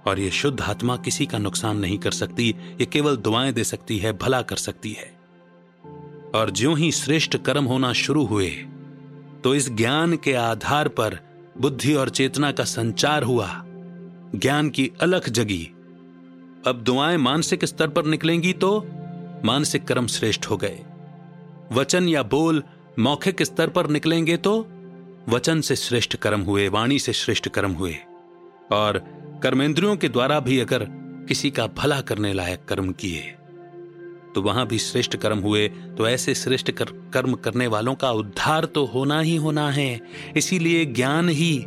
और 0.08 0.20
ये 0.20 0.32
शुद्ध 0.32 0.62
आत्मा 0.62 0.98
किसी 0.98 1.26
का 1.26 1.38
नुकसान 1.38 1.78
नहीं 1.78 1.98
कर 1.98 2.12
सकती, 2.12 2.56
ये 2.80 2.86
केवल 2.86 3.18
दुआएँ 3.18 3.52
दे 3.54 3.64
सकती 3.64 3.98
है, 3.98 4.14
भला 4.14 4.42
कर 4.42 4.56
सकती 4.56 4.92
है। 4.92 5.14
और 6.36 6.52
ज्यों 6.52 6.78
ही 6.78 6.92
श्रेष्ठ 6.92 7.38
कर्म 7.38 7.66
होना 7.66 7.94
शुरू 7.94 8.26
हुए 8.26 8.50
तो 9.44 9.56
इस 9.56 9.70
ज्ञान 9.70 10.16
के 10.18 10.34
आधार 10.34 10.88
पर 10.88 11.20
बुद्धि 11.58 11.94
और 11.94 12.10
चेतना 12.10 12.52
का 12.52 12.64
संचार 12.64 13.24
हुआ। 13.24 13.50
ज्ञान 14.36 14.70
की 14.70 14.92
अलख 15.02 15.30
जगी। 15.30 15.72
अब 16.68 16.82
दुआएँ 16.84 17.18
मानसिक 17.18 17.66
स्तर 17.66 17.88
पर 17.88 18.06
निकलेंगी 18.06 18.54
तो 18.54 18.86
मानसिक 19.46 19.84
कर्म 19.84 20.08
श्रेष्ठ 20.08 20.46
हो 20.46 20.58
गए। 20.58 20.80
वचन 21.72 22.08
या 22.08 22.24
बोल 22.24 22.64
मौखिक 23.00 23.44
स्तर 23.44 23.70
पर 23.70 23.88
निकलेंगे 23.88 24.38
तो 24.38 24.68
वचन 25.30 25.62
से 25.62 25.76
श्रेष्ठ 25.76 26.16
कर्म 26.16 26.42
हुए, 26.42 26.68
वाणी 26.68 27.00
से 27.00 27.14
श्रेष्ठ 27.14 27.50
कर्म 27.50 27.72
हुए। 27.72 27.98
और 28.72 29.04
कर्मेंद्रियों 29.44 29.96
के 29.96 30.10
द्वारा 30.10 30.39
भी 30.39 30.60
अगर 30.60 30.88
किसी 31.27 31.51
का 31.51 31.68
भला 31.68 32.01
करने 32.01 32.34
लायक 32.34 32.65
कर्म 32.65 32.92
किए 32.92 33.22
तो 34.36 34.42
वहाँ 34.42 34.68
भी 34.68 34.77
श्रेष्ठ 34.77 35.15
कर्म 35.15 35.39
हुए 35.39 35.68
तो 35.70 36.08
ऐसे 36.08 36.36
श्रेष्ठ 36.36 36.72
कर, 36.72 36.86
कर्म 36.86 37.34
करने 37.34 37.68
वालों 37.68 37.96
का 37.96 38.12
उद्धार 38.12 38.65
तो 38.65 38.86
होना 38.86 39.20
ही 39.20 39.36
होना 39.36 39.70
है। 39.72 40.01
इसीलिए 40.38 40.86
ज्ञान 40.86 41.30
ही 41.30 41.60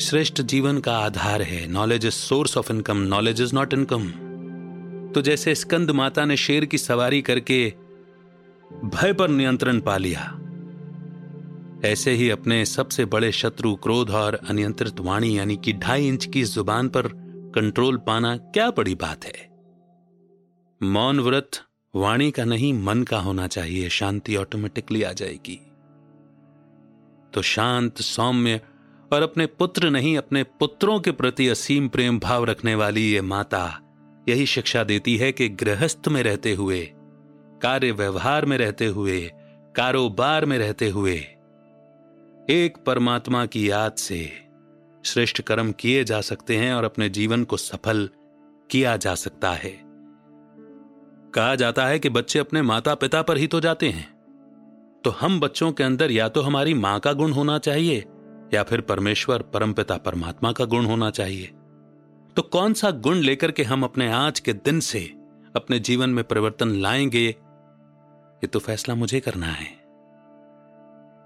श्रेष्ठ 0.00 0.40
जीवन 0.42 0.78
का 0.78 0.96
आधार 0.98 1.42
है। 1.42 1.66
Knowledge 1.66 2.06
is 2.06 2.12
source 2.12 2.56
of 2.56 2.72
income 2.72 2.96
knowledge 2.96 3.40
is 3.40 3.54
not 3.54 3.74
income 3.74 4.10
तो 5.14 5.22
जैसे 5.22 5.54
स्कंद 5.54 5.90
माता 5.90 6.24
ने 6.24 6.36
शेर 6.36 6.64
की 6.64 6.78
सवारी 6.78 7.22
करके 7.22 7.72
भय 8.84 9.12
पर 9.12 9.28
नियंत्रण 9.28 9.80
पा 9.80 9.96
लिया 9.96 10.39
ऐसे 11.84 12.10
ही 12.10 12.30
अपने 12.30 12.66
सबसे 12.66 13.04
बड़े 13.04 13.32
शत्रु, 13.32 13.74
क्रोध 13.74 14.10
और 14.10 14.34
अनियंत्रित 14.34 15.00
वाणी, 15.00 15.38
यानी 15.38 15.56
कि 15.56 15.72
ढाई 15.72 16.08
इंच 16.08 16.26
की 16.26 16.42
ज़ुबान 16.42 16.88
पर 16.88 17.02
कंट्रोल 17.54 17.96
पाना 17.96 18.36
क्या 18.36 18.70
बड़ी 18.70 18.94
बात 18.94 19.24
है? 19.24 19.50
मौन 20.82 21.20
व्रत 21.20 21.50
वाणी 21.96 22.30
का 22.30 22.44
नहीं, 22.44 22.74
मन 22.74 23.02
का 23.02 23.18
होना 23.18 23.46
चाहिए। 23.46 23.88
शांति 23.88 24.36
ऑटोमेटिकली 24.36 25.02
आ 25.02 25.12
जाएगी। 25.12 25.60
तो 27.34 27.42
शांत, 27.42 27.96
सौम्य 27.96 28.60
और 29.12 29.22
अपने 29.22 29.46
पुत्र 29.46 29.90
नहीं, 29.90 30.18
अपने 30.18 30.42
पुत्रों 30.42 31.00
के 31.00 31.10
प्रति 31.10 31.48
असीम 31.48 31.88
प्रेम 31.88 32.18
भाव 32.18 32.44
रखने 32.44 32.74
वाली 32.74 33.12
ये 33.12 33.20
माता 33.20 33.80
यही 34.28 34.46
शिक्षा 34.46 34.84
देती 34.84 35.16
है 35.16 35.32
कि 35.32 35.48
गृहस्थ 35.48 36.08
में 36.08 36.22
रहते 36.22 36.54
हुए, 36.54 36.90
कार्य 37.62 37.92
व्यवहार 37.92 38.46
में 38.46 38.58
रहते 38.58 38.86
हुए, 38.86 39.30
कारोबार 39.76 40.44
में 40.44 40.58
रहते 40.58 40.88
हुए 40.88 41.26
एक 42.50 42.76
परमात्मा 42.76 43.46
की 43.46 43.70
याद 43.70 43.92
से 43.92 44.48
श्रेष्ठ 45.04 45.40
कर्म 45.40 45.72
किए 45.72 46.04
जा 46.04 46.20
सकते 46.20 46.56
हैं 46.56 46.74
और 46.74 46.84
अपने 46.84 47.08
जीवन 47.08 47.44
को 47.44 47.56
सफल 47.56 48.10
किया 48.70 48.96
जा 48.96 49.14
सकता 49.14 49.52
है। 49.52 49.80
कहा 51.34 51.54
जाता 51.54 51.86
है 51.86 51.98
कि 51.98 52.08
बच्चे 52.08 52.38
अपने 52.38 52.62
माता 52.62 52.94
पिता 52.94 53.22
पर 53.22 53.36
ही 53.36 53.46
तो 53.46 53.60
जाते 53.60 53.88
हैं। 53.88 54.12
तो 55.04 55.10
हम 55.10 55.40
बच्चों 55.40 55.72
के 55.72 55.84
अंदर 55.84 56.10
या 56.10 56.28
तो 56.28 56.40
हमारी 56.40 56.74
माँ 56.74 57.00
का 57.00 57.12
गुण 57.12 57.32
होना 57.32 57.58
चाहिए 57.58 58.04
या 58.54 58.62
फिर 58.62 58.80
परमेश्वर 58.80 59.42
परमपिता 59.42 59.96
परमात्मा 59.96 60.52
का 60.52 60.64
गुण 60.64 60.84
होना 60.84 61.10
चाहिए। 61.10 61.46
तो 62.36 62.42
कौन 62.42 62.74
सा 62.74 62.90
गुण 62.90 63.16
लेकर 63.16 63.50
के 63.50 63.62
हम 63.62 63.84
अपने 63.84 64.12
आज 64.12 64.40
के 64.40 64.52
दिन 64.52 64.80
से 64.80 65.14
अपने 65.56 65.78
जीवन 65.78 66.10
में 66.10 66.24
परिवर्तन 66.24 66.68
लाएँगे, 66.68 67.24
ये 67.24 68.46
तो 68.46 68.58
फैसला 68.58 68.94
मुझे 68.94 69.20
करना 69.20 69.46
है। 69.46 69.79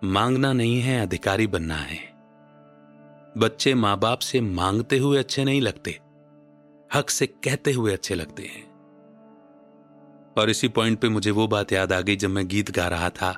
मांगना 0.04 0.52
नहीं 0.52 0.80
है, 0.80 1.02
अधिकारी 1.02 1.46
बनना 1.46 1.76
है। 1.76 2.14
बच्चे 3.38 3.74
माँ 3.74 3.98
बाप 3.98 4.18
से 4.18 4.40
मांगते 4.40 4.98
हुए 4.98 5.18
अच्छे 5.18 5.44
नहीं 5.44 5.60
लगते। 5.60 6.00
हक 6.94 7.10
से 7.10 7.26
कहते 7.26 7.72
हुए 7.72 7.92
अच्छे 7.92 8.14
लगते 8.14 8.42
हैं। 8.42 8.74
और 10.38 10.50
इसी 10.50 10.68
पॉइंट 10.68 10.98
पे 10.98 11.08
मुझे 11.08 11.30
वो 11.30 11.48
बात 11.48 11.72
याद 11.72 11.92
आ 11.92 12.00
गई 12.00 12.16
जब 12.16 12.30
मैं 12.30 12.48
गीत 12.48 12.70
गा 12.70 12.88
रहा 12.88 13.10
था 13.10 13.36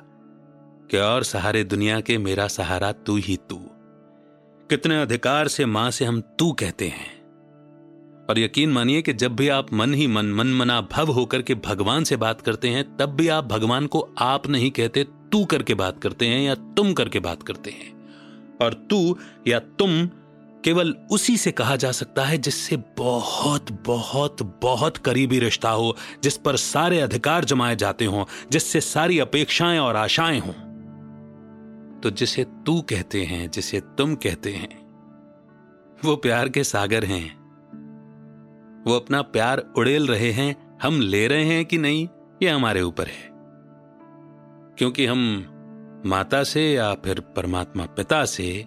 कि 0.91 0.97
और 0.97 1.23
सहारे 1.23 1.63
दुनिया 1.63 2.01
के 2.01 2.17
मेरा 2.17 2.47
सहारा 2.47 2.91
तू 2.91 3.15
ही 3.15 3.37
तू। 3.37 3.55
कितने 4.69 5.01
अधिकार 5.01 5.47
से 5.47 5.65
माँ 5.65 5.91
से 5.91 6.05
हम 6.05 6.21
तू 6.21 6.51
कहते 6.51 6.87
हैं। 6.87 7.17
और 8.29 8.39
यकीन 8.39 8.71
मानिए 8.71 9.01
कि 9.01 9.13
जब 9.13 9.35
भी 9.35 9.49
आप 9.49 9.73
मन 9.73 9.93
ही 9.93 10.07
मन 10.07 10.25
मन 10.25 10.47
मना 10.47 10.81
भव 10.81 11.11
होकर 11.11 11.41
के 11.41 11.55
भगवान 11.55 12.03
से 12.03 12.15
बात 12.15 12.41
करते 12.41 12.69
हैं, 12.69 12.97
तब 12.97 13.05
भी 13.05 13.27
आप 13.27 13.45
भगवान 13.45 13.87
को 13.87 14.13
आप 14.19 14.47
नहीं 14.47 14.71
कहते 14.71 15.05
तू 15.31 15.45
करके 15.45 15.73
बात 15.73 15.99
करते 15.99 16.27
हैं 16.27 16.41
या 16.41 16.55
तुम 16.55 16.93
करके 16.93 17.19
बात 17.19 17.43
करते 17.43 17.71
हैं? 17.71 17.97
और 18.61 18.73
तू 18.73 19.17
या 19.47 19.59
तुम 19.59 20.09
केवल 20.63 20.95
उसी 21.11 21.37
से 21.37 21.51
कहा 21.51 21.75
जा 21.75 21.91
सकता 21.91 22.25
है 22.25 22.37
जिससे 22.37 22.77
बहुत 22.77 23.71
बहुत 23.71 24.59
बहुत 24.61 24.97
करीबी 24.97 25.39
रिश्ता 25.39 25.69
हो, 25.69 25.95
जिस 26.23 26.37
पर 26.37 26.55
सारे 26.55 26.99
अधिकार 26.99 27.45
जमाए 27.45 27.75
जाते 27.75 28.05
हों, 28.05 28.25
जिससे 28.51 28.81
सारी 28.81 29.19
अपेक्षाएँ 29.19 29.79
और 29.79 29.95
आशाएँ 29.95 30.39
हों। 30.39 30.53
तो 32.01 32.09
जिसे 32.09 32.43
तू 32.43 32.81
कहते 32.81 33.23
हैं, 33.23 33.51
जिसे 33.51 33.79
तुम 33.79 34.15
कहते 34.15 34.53
हैं, 34.53 34.87
वो 36.05 36.15
प्यार 36.15 36.49
के 36.49 36.63
सागर 36.63 37.05
हैं। 37.05 37.37
वो 38.87 38.93
अपना 38.93 39.21
प्यार 39.21 39.73
उड़ेल 39.77 40.07
रहे 40.07 40.31
हैं, 40.31 40.79
हम 40.83 41.01
ले 41.01 41.27
रहे 41.27 41.45
हैं 41.45 41.65
कि 41.65 41.77
नहीं, 41.77 42.07
ये 42.43 42.49
हमारे 42.49 42.81
ऊपर 42.81 43.07
है। 43.07 43.36
क्योंकि 44.77 45.05
हम 45.05 45.45
माता 46.05 46.43
से 46.43 46.73
या 46.73 46.93
फिर 46.93 47.19
परमात्मा 47.19 47.85
पिता 47.85 48.25
से 48.25 48.65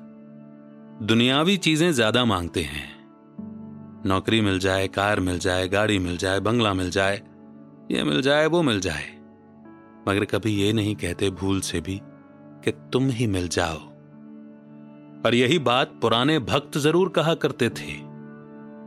दुनियावी 1.03 1.57
चीज़ें 1.57 1.93
ज़्यादा 1.93 2.25
मांगते 2.25 2.63
हैं। 2.63 2.89
नौकरी 4.07 4.41
मिल 4.41 4.59
जाए, 4.59 4.89
कार 4.89 5.21
मिल 5.21 5.39
जाए, 5.39 5.69
गाड़ी 5.69 5.99
मिल 5.99 6.17
जाए, 6.17 6.41
बंगला 6.41 6.75
मिल 6.75 6.91
जाए, 6.91 7.23
ये 7.91 8.05
मिल 8.05 8.23
जाए, 8.23 8.47
वो 8.47 8.63
मिल 8.63 8.81
जाए। 8.81 9.05
मगर 10.09 10.25
कभी 10.25 10.55
ये 10.55 10.73
नहीं 10.73 10.97
कहते 10.97 11.31
भूल 11.31 11.61
से 11.61 11.81
भी 11.81 12.01
कि 12.65 12.71
तुम 12.71 13.09
ही 13.11 13.27
मिल 13.27 13.49
जाओ। 13.49 13.79
और 15.27 15.35
यही 15.35 15.59
बात 15.59 15.93
पुराने 16.01 16.39
भक्त 16.39 16.79
ज़रूर 16.79 17.09
कहा 17.09 17.35
करते 17.35 17.69
थे। 17.69 17.99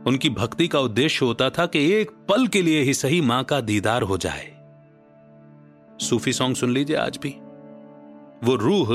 उनकी 0.06 0.30
भक्ति 0.30 0.68
का 0.68 0.80
उद्देश्य 0.80 1.26
होता 1.26 1.50
था 1.50 1.66
कि 1.66 1.92
एक 1.92 2.10
पल 2.10 2.46
के 2.46 2.62
लिए 2.62 2.82
ही 2.82 2.94
सही 2.94 3.20
माँ 3.20 3.44
का 3.44 3.60
दीदार 3.60 4.02
हो 4.02 4.16
जाए। 4.16 4.53
सूफी 6.00 6.32
सॉन्ग 6.32 6.56
सुन 6.56 6.70
लीजिए 6.70 6.96
आज 6.96 7.18
भी। 7.22 7.30
वो 8.44 8.54
रूह 8.54 8.94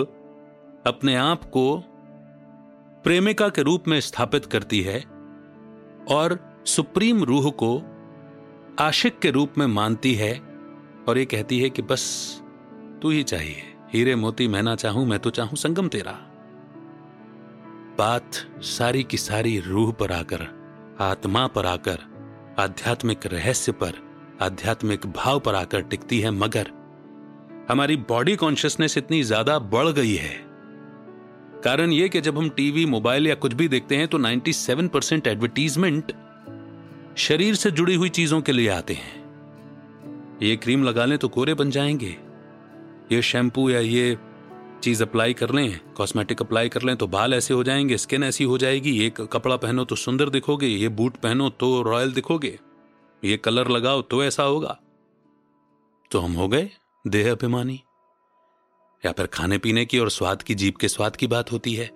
अपने 0.85 1.15
आप 1.15 1.43
को 1.43 1.77
प्रेमिका 3.03 3.49
के 3.49 3.61
रूप 3.61 3.87
में 3.87 3.99
स्थापित 3.99 4.45
करती 4.45 4.81
है 4.81 4.99
और 6.11 6.37
सुप्रीम 6.65 7.23
रूह 7.23 7.49
को 7.49 7.81
आशिक 8.79 9.19
के 9.19 9.31
रूप 9.31 9.53
में 9.57 9.65
मानती 9.67 10.13
है 10.15 10.39
और 11.07 11.17
ये 11.17 11.25
कहती 11.25 11.59
है 11.59 11.69
कि 11.69 11.81
बस 11.81 12.03
तू 13.01 13.09
ही 13.09 13.23
चाहिए। 13.23 13.63
हीरे 13.93 14.15
मोती 14.15 14.47
मैं 14.47 14.63
ना 14.63 14.75
चाहूँ, 14.75 15.05
मैं 15.05 15.19
तो 15.19 15.29
चाहूँ 15.29 15.55
संगम 15.55 15.87
तेरा। 15.87 16.11
बात 17.97 18.31
सारी 18.61 19.03
की 19.03 19.17
सारी 19.17 19.59
रूह 19.59 19.91
पर 19.91 20.11
आकर, 20.11 20.47
आत्मा 20.99 21.47
पर 21.47 21.65
आकर, 21.65 21.99
आध्यात्मिक 22.59 23.25
रहस्य 23.25 23.71
पर, 23.71 23.93
आध्यात्मिक 24.41 25.07
भाव 25.07 25.39
पर 25.39 25.55
आकर 25.55 25.81
टिकती 25.81 26.19
है 26.19 26.31
मगर 26.31 26.78
हमारी 27.69 27.95
बॉडी 28.09 28.35
कॉन्शियसनेस 28.35 28.97
इतनी 28.97 29.21
ज़्यादा 29.23 29.57
बढ़ 29.71 29.87
गई 29.87 30.13
है। 30.13 30.35
कारण 31.63 31.91
यह 31.91 32.07
कि 32.07 32.21
जब 32.21 32.37
हम 32.37 32.49
टीवी 32.49 32.85
मोबाइल 32.85 33.27
या 33.27 33.35
कुछ 33.35 33.53
भी 33.53 33.67
देखते 33.67 33.97
हैं 33.97 34.07
तो 34.07 34.17
97 34.17 34.87
परसेंट 34.87 35.27
एडवर्टीजमेंट 35.27 36.11
शरीर 37.17 37.55
से 37.55 37.71
जुड़ी 37.71 37.95
हुई 37.95 38.09
चीज़ों 38.09 38.41
के 38.41 38.51
लिए 38.51 38.69
आते 38.69 38.93
हैं। 38.93 40.39
ये 40.41 40.55
क्रीम 40.55 40.83
लगा 40.83 41.05
लें 41.05 41.17
तो 41.17 41.27
कोरे 41.27 41.53
बन 41.53 41.69
जाएँगे। 41.69 42.15
ये 43.11 43.21
शैम्पू 43.21 43.69
या 43.69 43.79
ये 43.79 44.17
चीज़ 44.83 45.03
अप्लाई 45.03 45.33
कर 45.33 45.53
लें 45.53 45.79
कॉस्मेटिक 45.95 46.41
अप्लाई 46.41 46.69
कर 46.69 46.81
लें 46.81 46.95
तो 46.95 47.07
बाल 47.07 47.33
ऐसे 47.33 47.53
हो 47.53 47.63
जाएँगे 47.63 47.97
स्किन 47.97 48.23
ऐसी 48.23 48.43
हो 48.43 48.57
जाएगी। 48.57 48.91
ये 48.91 49.09
कपड़ा 49.21 49.55
पहनो 49.55 49.85
तो 49.85 49.95
सुंदर 49.97 50.29
दिखोगे, 50.29 50.67
ये 50.67 50.89
बूट 50.89 51.17
पहनो 51.17 51.49
तो 51.49 51.81
रॉयल 51.81 52.13
दिखोगे। 52.13 52.57
ये 53.23 53.37
कलर 53.37 53.69
लगाओ 53.69 54.01
तो 54.01 54.23
ऐसा 54.23 54.43
होगा। 54.43 54.79
तो 56.11 56.19
हम 56.19 56.33
हो 56.33 56.47
गए। 56.47 56.69
देह 57.07 57.31
अभिमानी? 57.31 57.83
या 59.05 59.11
फिर 59.11 59.25
खाने 59.25 59.57
पीने 59.57 59.85
की 59.85 59.99
और 59.99 60.09
स्वाद 60.09 60.43
की 60.43 60.55
जीप 60.55 60.77
के 60.77 60.87
स्वाद 60.87 61.15
की 61.15 61.27
बात 61.27 61.51
होती 61.51 61.73
है? 61.73 61.87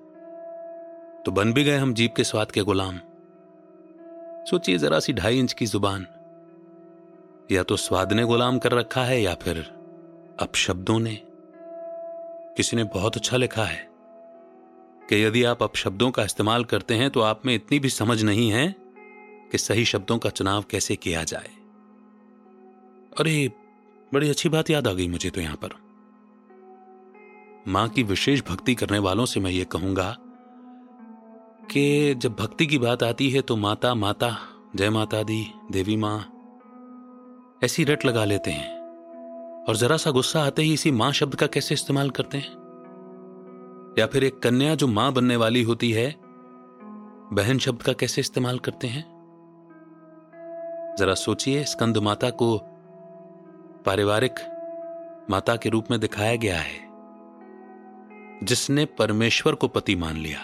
तो 1.23 1.31
बन 1.31 1.53
भी 1.53 1.63
गए 1.63 1.77
हम 1.77 1.93
जीप 1.93 2.13
के 2.15 2.23
स्वाद 2.23 2.51
के 2.51 2.61
गुलाम। 2.61 2.97
सोचिए 4.45 4.77
जरा 4.77 4.99
सी 4.99 5.13
ढाई 5.13 5.39
इंच 5.39 5.53
की 5.53 5.65
ज़ुबान। 5.65 6.07
या 7.51 7.63
तो 7.63 7.75
स्वाद 7.75 8.13
ने 8.13 8.23
गुलाम 8.23 8.59
कर 8.59 8.71
रखा 8.71 9.03
है, 9.03 9.21
या 9.21 9.35
फिर 9.35 9.57
अपशब्दों 10.39 10.99
ने। 10.99 11.21
किसी 12.57 12.77
ने 12.77 12.83
बहुत 12.83 13.15
अच्छा 13.15 13.37
लिखा 13.37 13.63
है 13.63 13.89
कि 15.09 15.25
यदि 15.25 15.43
आप 15.43 15.63
अपशब्दों 15.63 16.11
का 16.11 16.23
इस्तेमाल 16.23 16.63
करते 16.63 16.93
हैं 16.93 17.09
तो 17.09 17.21
आप 17.21 17.45
में 17.45 17.55
इतनी 17.55 17.79
भी 17.79 17.89
समझ 17.89 18.23
नहीं 18.23 18.49
है 18.49 18.75
कि 19.51 19.57
सही 19.57 19.85
शब्दों 19.85 20.17
का 20.17 20.29
चुनाव 20.29 20.65
कैसे 20.69 20.95
किया 20.95 21.23
जाए। 21.23 21.49
अरे 23.19 23.62
बड़ी 24.13 24.29
अच्छी 24.29 24.49
बात 24.49 24.69
याद 24.69 24.87
आ 24.87 24.93
गई 24.93 25.07
मुझे 25.07 25.29
तो 25.29 25.41
यहाँ 25.41 25.55
पर। 25.55 25.69
माँ 27.67 27.87
की 27.89 28.03
विशेष 28.03 28.41
भक्ति 28.49 28.75
करने 28.75 28.99
वालों 28.99 29.25
से 29.25 29.39
मैं 29.39 29.51
ये 29.51 29.65
कहूँगा 29.65 30.17
कि 31.71 32.15
जब 32.15 32.33
भक्ति 32.33 32.65
की 32.65 32.77
बात 32.77 33.03
आती 33.03 33.29
है 33.29 33.41
तो 33.41 33.55
माता 33.55 33.93
माता, 33.95 34.37
जय 34.75 34.89
माता 34.89 35.23
दी 35.23 35.51
देवी 35.71 35.97
माँ, 35.97 36.19
ऐसी 37.63 37.83
रट 37.83 38.05
लगा 38.05 38.25
लेते 38.25 38.51
हैं। 38.51 38.73
और 39.63 39.75
जरा 39.75 39.97
सा 39.97 40.11
गुस्सा 40.11 40.43
आते 40.43 40.61
ही 40.61 40.73
इसी 40.73 40.91
माँ 40.91 41.11
शब्द 41.11 41.35
का 41.35 41.47
कैसे 41.47 41.73
इस्तेमाल 41.73 42.09
करते 42.09 42.37
हैं? 42.37 42.51
या 43.99 44.07
फिर 44.07 44.23
एक 44.23 44.39
कन्या 44.39 44.75
जो 44.75 44.87
माँ 44.87 45.11
बनने 45.13 45.35
वाली 45.35 45.63
होती 45.63 45.91
है, 45.91 46.15
बहन 47.33 47.57
शब्द 47.57 47.81
का 47.81 47.93
कैसे 47.93 48.21
इस्तेमाल 48.21 48.59
करते 48.59 48.87
हैं? 48.87 49.13
जरा 50.99 51.13
सोचिए, 51.13 51.63
स्कंद 51.63 51.97
माता 51.97 52.29
को 52.29 52.69
पारिवारिक 53.85 54.35
माता 55.29 55.55
के 55.55 55.69
रूप 55.69 55.85
में 55.91 55.99
दिखाया 55.99 56.35
गया 56.35 56.59
है, 56.59 56.89
जिसने 58.43 58.85
परमेश्वर 58.85 59.55
को 59.55 59.67
पति 59.67 59.95
मान 59.95 60.17
लिया, 60.17 60.39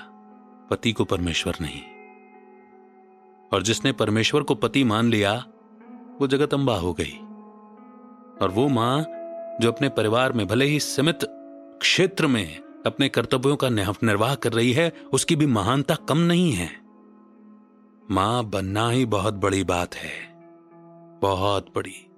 पति 0.69 0.91
को 0.91 1.05
परमेश्वर 1.05 1.55
नहीं। 1.61 1.81
और 3.53 3.63
जिसने 3.63 3.91
परमेश्वर 3.91 4.43
को 4.43 4.55
पति 4.55 4.83
मान 4.83 5.09
लिया, 5.09 5.45
वो 6.21 6.27
जगत 6.27 6.53
अम्बा 6.53 6.75
हो 6.75 6.93
गई। 6.93 7.17
और 8.41 8.51
वो 8.51 8.67
माँ, 8.67 9.01
जो 9.61 9.71
अपने 9.71 9.89
परिवार 9.89 10.31
में 10.31 10.47
भले 10.47 10.65
ही 10.65 10.79
सीमित 10.79 11.19
क्षेत्र 11.81 12.27
में 12.27 12.59
अपने 12.85 13.09
कर्तव्यों 13.09 13.55
का 13.55 13.69
निर्वाह 13.69 14.35
कर 14.35 14.53
रही 14.53 14.73
है, 14.73 14.93
उसकी 15.13 15.35
भी 15.35 15.45
महानता 15.45 15.95
कम 15.95 16.17
नहीं 16.17 16.51
है। 16.51 16.69
माँ 18.11 18.43
बनना 18.43 18.89
ही 18.89 19.05
बहुत 19.05 19.33
बड़ी 19.33 19.63
बात 19.63 19.95
है, 19.95 20.11
बहुत 21.21 21.67
बड़ी। 21.75 22.08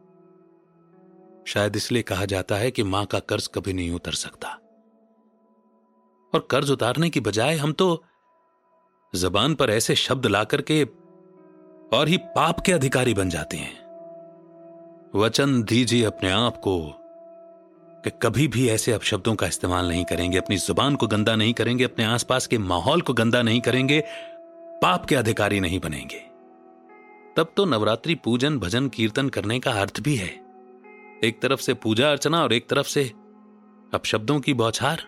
शायद 1.48 1.76
इसलिए 1.76 2.02
कहा 2.02 2.26
जाता 2.26 2.56
है 2.56 2.72
कि 2.72 2.84
माँ 2.84 3.06
का 3.06 3.20
कर्ज 3.20 3.48
कभी 3.48 3.74
नहीं 3.74 3.92
उतर 3.92 4.12
सकता। 4.12 4.48
और 6.34 6.48
कर्ज 6.52 6.72
उतारने 6.72 7.10
की 7.10 7.20
बजाय 7.20 7.56
हम 7.56 7.74
तो 7.74 8.04
जबान 9.16 9.56
पर 9.56 9.70
ऐसे 9.70 9.96
शब्द 9.96 10.26
ला 10.26 10.44
करके 10.44 10.84
और 11.94 12.08
ही 12.08 12.18
पाप 12.18 12.60
के 12.60 12.72
अधिकारी 12.72 13.14
बन 13.14 13.30
जाते 13.30 13.58
हैं। 13.58 13.80
वचन 15.16 15.64
दीजिए 15.64 16.04
अपने 16.04 16.30
आप 16.30 16.58
को 16.58 16.94
कि 18.06 18.10
कभी 18.10 18.48
भी 18.48 18.70
ऐसे 18.70 18.92
अपशब्दों 18.92 19.36
का 19.36 19.48
इस्तेमाल 19.48 19.88
नहीं 19.88 20.06
करेंगे, 20.06 20.38
अपनी 20.38 20.58
ज़ुबान 20.58 20.96
को 20.96 21.08
गंदा 21.08 21.36
नहीं 21.36 21.54
करेंगे, 21.54 21.84
अपने 21.84 22.06
आसपास 22.06 22.48
के 22.48 22.58
माहौल 22.58 23.02
को 23.02 23.14
गंदा 23.14 23.42
नहीं 23.42 23.62
करेंगे, 23.62 24.04
पाप 24.82 25.06
के 25.06 25.16
अधिकारी 25.16 25.60
नहीं 25.60 25.80
बनेंगे। 25.80 26.20
तब 27.38 27.54
तो 27.58 27.66
नवरात्रि 27.66 28.16
पूजन, 28.16 28.60
भजन, 28.60 28.90
कीर्तन 28.90 29.30
करने 29.30 29.60
का 29.60 29.72
अर्थ 29.72 30.00
भी 30.00 30.16
है। 30.16 30.41
एक 31.24 31.42
तरफ़ 31.42 31.62
से 31.62 31.74
पूजा 31.74 32.12
अर्चना 32.12 32.44
और 32.44 32.54
एक 32.54 32.70
तरफ़ 32.70 32.88
से 32.88 33.04
अपशब्दों 33.94 34.40
की 34.40 34.54
बौछार। 34.54 35.08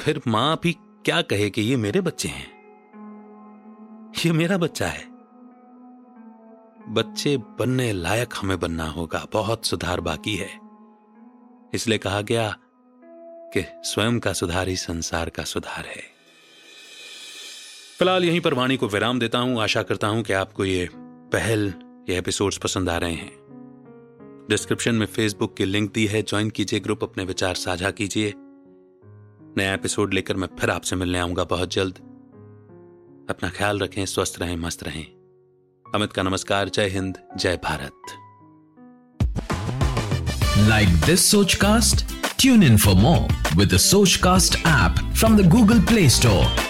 फिर 0.00 0.20
माँ 0.28 0.60
भी 0.62 0.72
क्या 1.04 1.22
कहे 1.22 1.50
कि 1.50 1.62
ये 1.62 1.76
मेरे 1.76 2.00
बच्चे 2.00 2.28
हैं? 2.28 2.60
ये 4.26 4.32
मेरा 4.32 4.58
बच्चा 4.58 4.86
है। 4.86 5.04
बच्चे 6.88 7.36
बनने 7.36 7.92
लायक 7.92 8.34
हमें 8.36 8.60
बनना 8.60 8.84
होगा, 8.84 9.26
बहुत 9.32 9.66
सुधार 9.66 10.00
बाकी 10.00 10.36
है। 10.36 10.60
इसलिए 11.74 11.98
कहा 11.98 12.20
गया 12.20 12.56
कि 13.54 13.64
स्वयं 13.82 14.20
का 14.20 14.32
सुधार 14.32 14.68
ही 14.68 14.76
संसार 14.76 15.28
का 15.28 15.44
सुधार 15.44 15.86
है। 15.86 16.02
फ़िलहाल 17.98 18.24
यहीं 18.24 18.40
पर 18.40 18.54
वाणी 18.54 18.76
को 18.76 18.88
विराम 18.88 19.18
देता 19.18 19.38
हूँ, 19.38 19.62
आशा 19.62 19.82
करता 19.82 20.08
हूँ 20.08 20.22
कि 20.22 20.32
आपको 20.32 20.64
ये 20.64 20.88
पहल, 21.32 21.74
ये 22.08 22.18
एपिसोड्स 22.18 22.58
पसंद 22.58 22.88
आ 22.88 22.96
रहे 22.96 23.12
हैं। 23.12 23.39
डिस्क्रिप्शन 24.50 24.94
में 24.94 25.06
फेसबुक 25.06 25.56
की 25.56 25.64
लिंक 25.64 25.92
दी 25.92 26.06
है। 26.06 26.22
ज्वाइन 26.22 26.50
कीजिए 26.50 26.80
ग्रुप, 26.80 27.02
अपने 27.02 27.24
विचार 27.24 27.54
साझा 27.54 27.90
कीजिए। 27.90 28.32
नया 29.58 29.74
एपिसोड 29.74 30.14
लेकर 30.14 30.36
मैं 30.36 30.48
फिर 30.60 30.70
आपसे 30.70 30.96
मिलने 30.96 31.18
आऊँगा 31.18 31.44
बहुत 31.44 31.72
जल्द। 31.72 31.94
अपना 33.30 33.48
ख्याल 33.48 33.78
रखें, 33.78 34.06
स्वस्थ 34.06 34.40
रहें, 34.40 34.56
मस्त 34.56 34.82
रहें। 34.84 35.04
अमित 35.94 36.12
का 36.12 36.22
नमस्कार, 36.22 36.68
जय 36.68 36.88
हिंद, 36.88 37.18
जय 37.36 37.60
Bharat. 37.64 37.92
Like 40.68 40.88
this 40.88 41.30
Sochcast 41.54 42.04
tune 42.40 42.62
in 42.62 42.76
for 42.76 42.94
more 42.94 43.56
with 43.56 43.76
Sochcast 44.16 44.54
app 44.66 45.14
from 45.14 45.36
the 45.36 45.48
Google 45.48 45.80
Play 45.80 46.08
Store 46.10 46.69